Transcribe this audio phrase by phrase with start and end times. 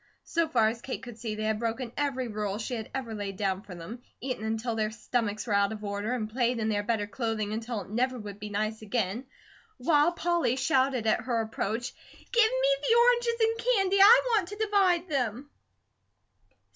[0.23, 3.37] So far as Kate could see they had broken every rule she had ever laid
[3.37, 6.81] down for them: eaten until their stomachs were out of order, and played in their
[6.81, 9.27] better clothing, until it never would be nice again,
[9.77, 11.93] while Polly shouted at her approach:
[12.31, 13.97] "Give ME the oranges and candy.
[14.01, 15.51] I want to divide them."